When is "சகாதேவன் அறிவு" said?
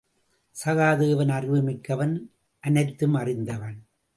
0.55-1.61